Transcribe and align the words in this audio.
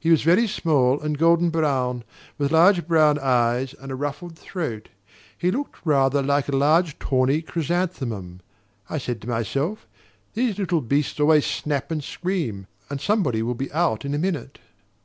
He 0.00 0.10
was 0.10 0.22
very 0.22 0.48
small 0.48 0.98
and 1.00 1.16
golden 1.16 1.48
brown, 1.50 2.02
with 2.38 2.50
large 2.50 2.88
brown 2.88 3.20
eyes 3.20 3.72
and 3.72 3.92
a 3.92 3.94
ruffled 3.94 4.36
throat: 4.36 4.88
he 5.38 5.52
looked 5.52 5.76
rather 5.86 6.22
like 6.24 6.48
a 6.48 6.56
large 6.56 6.98
tawny 6.98 7.40
chrysanthemum. 7.40 8.40
I 8.88 8.98
said 8.98 9.20
to 9.20 9.28
myself: 9.28 9.86
"These 10.34 10.58
little 10.58 10.80
beasts 10.80 11.20
always 11.20 11.46
snap 11.46 11.92
and 11.92 12.02
scream, 12.02 12.66
and 12.88 13.00
somebody 13.00 13.42
will 13.44 13.54
be 13.54 13.70
out 13.70 14.04
in 14.04 14.12
a 14.12 14.18
minute." 14.18 14.58